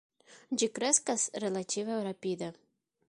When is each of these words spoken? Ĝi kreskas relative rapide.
Ĝi 0.61 0.69
kreskas 0.77 1.27
relative 1.45 1.99
rapide. 2.11 2.51